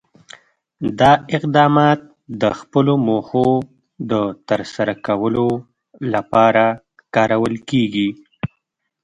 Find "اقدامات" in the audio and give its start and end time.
1.37-1.99